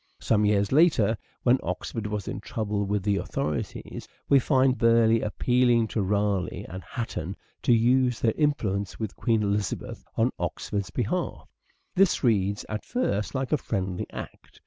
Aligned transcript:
Some 0.19 0.45
years 0.45 0.71
later, 0.71 1.15
when 1.43 1.59
Oxford 1.61 2.07
was 2.07 2.27
in 2.27 2.39
trouble 2.39 2.85
with 2.87 3.03
the 3.03 3.17
authorities, 3.17 4.07
we 4.29 4.39
find 4.39 4.75
Burleigh 4.79 5.21
appealing 5.23 5.89
to 5.89 6.01
Raleigh 6.01 6.65
and 6.67 6.83
Hatton 6.83 7.35
to 7.61 7.71
use 7.71 8.19
their 8.19 8.33
influence 8.35 8.99
with 8.99 9.15
Queen 9.15 9.43
Elizabeth 9.43 10.03
on 10.15 10.31
Oxford's 10.39 10.89
behalf. 10.89 11.47
This 11.93 12.23
reads 12.23 12.65
at 12.67 12.83
first 12.83 13.35
like 13.35 13.51
a 13.51 13.57
friendly 13.57 14.07
act. 14.11 14.59